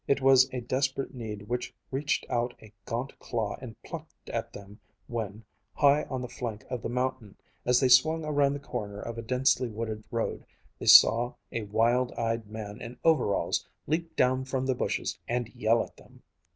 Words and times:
It 0.07 0.19
was 0.19 0.49
a 0.51 0.61
desperate 0.61 1.13
need 1.13 1.43
which 1.47 1.75
reached 1.91 2.25
out 2.27 2.55
a 2.59 2.73
gaunt 2.85 3.19
claw 3.19 3.55
and 3.61 3.79
plucked 3.83 4.31
at 4.31 4.51
them 4.51 4.79
when, 5.05 5.43
high 5.75 6.05
on 6.05 6.23
the 6.23 6.27
flank 6.27 6.65
of 6.71 6.81
the 6.81 6.89
mountain, 6.89 7.35
as 7.67 7.79
they 7.79 7.87
swung 7.87 8.25
around 8.25 8.53
the 8.53 8.59
corner 8.59 8.99
of 8.99 9.19
a 9.19 9.21
densely 9.21 9.69
wooded 9.69 10.03
road, 10.09 10.43
they 10.79 10.87
saw 10.87 11.35
a 11.51 11.65
wild 11.65 12.13
eyed 12.13 12.47
man 12.47 12.81
in 12.81 12.97
overalls 13.03 13.67
leap 13.85 14.15
down 14.15 14.43
from 14.43 14.65
the 14.65 14.73
bushes 14.73 15.19
and 15.27 15.53
yell 15.53 15.83
at 15.83 15.97
them. 15.97 16.23